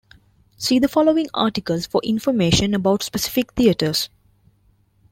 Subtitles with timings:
[0.57, 4.09] See the following articles for information about specific theatres.